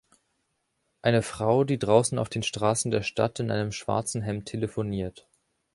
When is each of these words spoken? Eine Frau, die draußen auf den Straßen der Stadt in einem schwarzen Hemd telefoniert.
Eine 1.03 1.21
Frau, 1.21 1.63
die 1.63 1.77
draußen 1.77 2.17
auf 2.17 2.27
den 2.27 2.41
Straßen 2.41 2.89
der 2.89 3.03
Stadt 3.03 3.39
in 3.39 3.51
einem 3.51 3.71
schwarzen 3.71 4.23
Hemd 4.23 4.47
telefoniert. 4.47 5.27